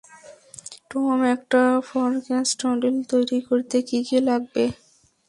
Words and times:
Tom, 0.89 1.03
একটা 1.35 1.61
forecast 1.89 2.57
model 2.67 2.95
তৈরী 3.09 3.39
করতে 3.47 3.77
কী 3.87 3.99
কী 4.07 4.17
লাগবে? 4.27 4.63